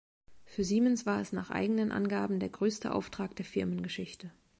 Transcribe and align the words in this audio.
Für 0.45 0.63
Siemens 0.63 1.05
war 1.05 1.21
es 1.21 1.31
nach 1.31 1.51
eigenen 1.51 1.91
Angaben 1.91 2.39
der 2.39 2.49
größte 2.49 2.91
Auftrag 2.91 3.35
der 3.35 3.45
Firmengeschichte. 3.45 4.31